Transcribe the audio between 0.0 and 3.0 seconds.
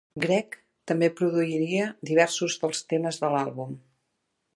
Gregg també produiria diversos dels